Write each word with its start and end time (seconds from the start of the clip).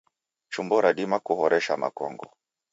Chumbo 0.53 0.75
radima 0.85 1.17
kuhoresha 1.25 1.73
makongo 1.81 2.25